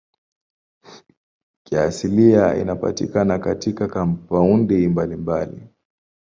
[1.63, 5.67] Kiasili inapatikana katika kampaundi mbalimbali.